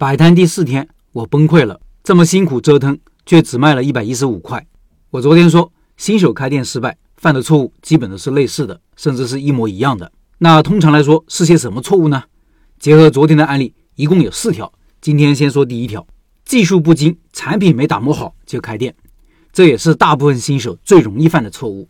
[0.00, 1.78] 摆摊第四天，我崩溃了。
[2.02, 4.66] 这么辛苦折腾，却只卖了一百一十五块。
[5.10, 10.10] 我昨天说，新手开店失败犯的错误基本都是类似的，甚至是一模一样的。
[10.38, 12.22] 那通常来说是些什么错误呢？
[12.78, 14.72] 结合昨天的案例，一共有四条。
[15.02, 16.06] 今天先说第一条：
[16.46, 18.94] 技术不精，产品没打磨好就开店，
[19.52, 21.86] 这也是大部分新手最容易犯的错误。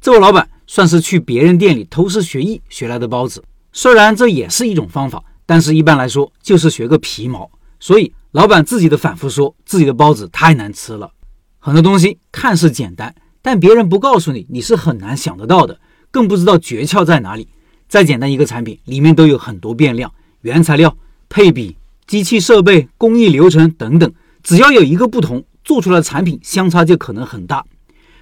[0.00, 3.44] 这位老板算是去别人店里偷师学艺学来的包子，
[3.74, 5.22] 虽然这也是一种方法，
[5.52, 7.50] 但是一般来说就是学个皮毛。
[7.78, 11.12] 所以老板自己的反复说自己的包子太难吃了。
[11.58, 15.78] 很多东西看似简单，但别人不告诉你，你是很难想得到的，
[16.10, 17.48] 更不知道诀窍在哪里。
[17.86, 20.96] 再简单一个产品，里面都有很多变量、原材料、
[21.28, 21.76] 配比、
[22.06, 24.10] 机器设备、工艺流程等等，
[24.42, 27.62] 只要有一个不同，做出来的产品相差就可能很大。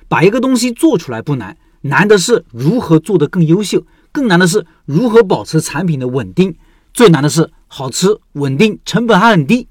[0.08, 1.56] 把一个东西做出来不难。
[1.82, 6.54] 难的是如何做得更优秀，更难的是如何保持产品的稳定，
[6.92, 9.68] 最难的是好吃、稳定、成本还很低。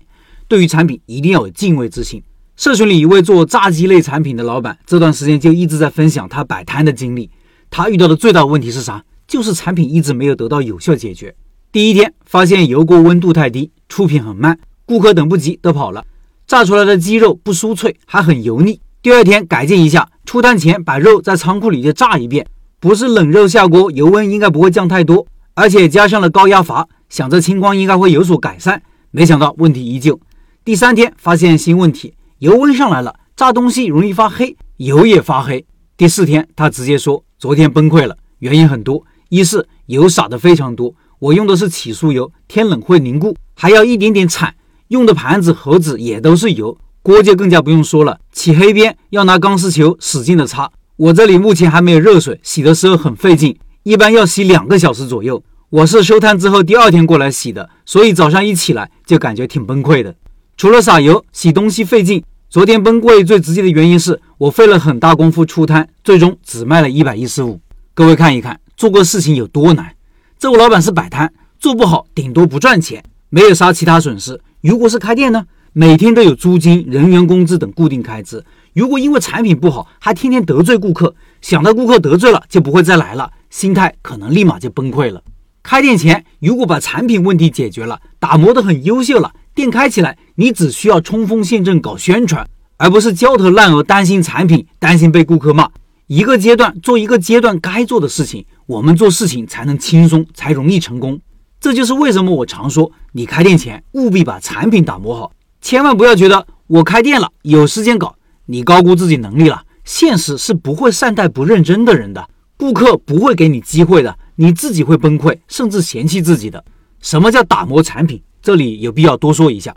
[0.47, 2.23] 对于产品一定要有敬畏之心。
[2.55, 7.29] 社群里一位做炸鸡类产品的老板，这段时间就一直在分享他摆摊的经历。
[7.69, 9.03] 他遇到的最大问题是啥？
[9.27, 11.35] 就是产品一直没有得到有效解决。
[11.71, 16.03] 第一天发现油锅温度太低，出品很慢，顾客等不及都跑了。
[16.47, 18.81] 炸出来的鸡肉不酥脆，还很油腻。
[19.03, 22.47] 第二天改进一下，出摊前把肉在仓库里就炸一遍，
[22.79, 30.19] 不是冷肉下锅，油温应该不会降太多，而且加上了高压阀，想着情况应该会有所改善，没想到问题依旧。
[30.63, 35.65] 第三天发现新问题，油温上来了，炸东西容易发黑，油也发黑。
[35.97, 44.53] 第四天他直接说昨天崩溃了，原因很多，一是油撒的非常多，我用的是起酥油，天冷会凝固，还要一点点铲，
[44.89, 46.77] 用的盘子盒子也都是油。
[47.01, 50.69] 锅就更加不用说了，起黑边要拿钢丝球使劲的擦。
[50.97, 55.41] 我这里目前还没有热水，洗的时候很费劲，一般要洗两个小时左右。
[55.71, 60.15] 我是收摊之后第二天过来洗的，所以早上一起来就感觉挺崩溃的。
[60.57, 62.23] 除了撒油，洗东西费劲。
[62.49, 67.59] 昨天崩溃最直接的原因是我费了很大功夫出摊，最终只卖了一百一十五。
[67.93, 69.93] 各位看一看，做个事情有多难。
[70.39, 74.41] 这位老板是摆摊，做不好顶多不赚钱，没有啥其他损失。
[74.61, 75.45] 如果是开店呢？
[75.73, 78.43] 每天都有租金、人员工资等固定开支。
[78.73, 85.21] 如果因为产品不好，还天天得罪顾客，想到顾客得罪了就不会再来了，心态可能立马就崩溃了。
[85.69, 95.69] 开店前，如果把产品问题解决了，打磨得很优秀了，店开起来，你只需要冲锋陷阵搞宣传，而不是焦头烂额，担心产品，担心被顾客骂。
[96.07, 101.21] 一个阶段做一个阶段该做的事情，我们做事情才能轻松，才容易成功。
[101.59, 105.31] 这就是为什么我常说，你开店前务必把产品打磨好。
[105.61, 108.15] 千万不要觉得我开店了有时间搞，
[108.47, 109.61] 你高估自己能力了。
[109.83, 112.27] 现实是不会善待不认真的人的，
[112.57, 116.63] 顾客不会给你机会的，你自己会崩溃，甚至嫌弃自己的。
[117.01, 118.21] 什么叫打磨产品？
[118.41, 119.75] 这里有必要多说一下。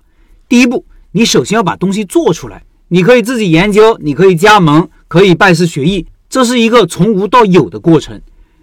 [0.48, 2.62] 第一步，你首先要把东西做出来。
[2.86, 8.22] 你可以自己研究，你可以加盟，可以拜师学艺，这是一个从无到有的过程。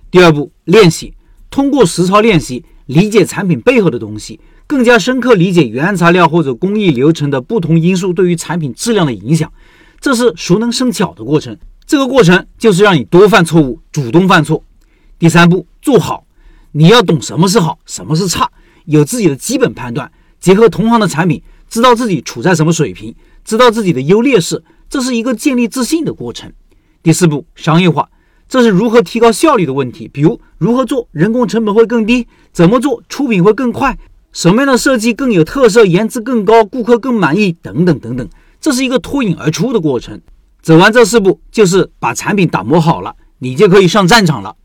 [0.10, 1.14] 第二步，练习，
[1.50, 4.40] 通过实操练习，理解产品背后的东西。
[4.66, 9.52] 更加深刻理解原材料或者工艺流程的不同因素对于产品质量的影响，
[10.00, 11.58] 这是熟能生巧的过程。
[11.86, 14.64] 这个过程就是让你多犯错误，主动犯错。
[15.20, 16.24] 第三步，做好，
[16.72, 18.50] 你要懂什么是好，什么是差，
[18.86, 20.10] 有自己的基本判断，
[20.40, 23.14] 结合同行的产品，知道自己处在什么水平，
[23.44, 26.50] 知道自己的优劣势，这是一个建立自信的过程。
[27.04, 28.08] 第四步，商业化，
[28.48, 33.98] 这是如何提高效率的问题，比如如何做人工成本会更低，怎么做出品会更快。
[34.32, 38.30] 什么样的设计更有特色，颜值更高，顾客更满意，等等等等，
[38.62, 40.22] 这是一个脱颖而出的过程。
[40.62, 44.56] 走完这四步，就是把产品打磨好了，你就可以上战场了。